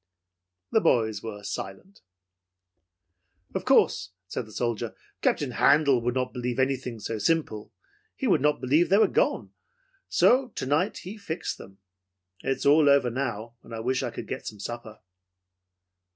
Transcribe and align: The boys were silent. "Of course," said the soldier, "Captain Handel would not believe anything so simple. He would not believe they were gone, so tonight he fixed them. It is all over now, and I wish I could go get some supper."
The 0.71 0.81
boys 0.81 1.21
were 1.21 1.43
silent. 1.43 1.99
"Of 3.53 3.65
course," 3.65 4.13
said 4.27 4.47
the 4.47 4.51
soldier, 4.51 4.95
"Captain 5.21 5.51
Handel 5.51 6.01
would 6.01 6.15
not 6.15 6.33
believe 6.33 6.57
anything 6.57 6.99
so 6.99 7.19
simple. 7.19 7.71
He 8.15 8.25
would 8.25 8.41
not 8.41 8.59
believe 8.59 8.89
they 8.89 8.97
were 8.97 9.05
gone, 9.07 9.53
so 10.09 10.47
tonight 10.55 10.97
he 11.03 11.17
fixed 11.19 11.59
them. 11.59 11.77
It 12.41 12.57
is 12.57 12.65
all 12.65 12.89
over 12.89 13.11
now, 13.11 13.57
and 13.61 13.75
I 13.75 13.79
wish 13.79 14.01
I 14.01 14.09
could 14.09 14.25
go 14.27 14.35
get 14.37 14.47
some 14.47 14.59
supper." 14.59 15.01